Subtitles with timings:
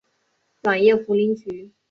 [0.63, 1.71] 软叶茯苓菊